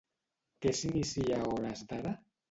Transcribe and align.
Què 0.65 0.71
s'inicia 0.79 1.37
a 1.41 1.49
hores 1.51 1.83
d'ara? 1.93 2.15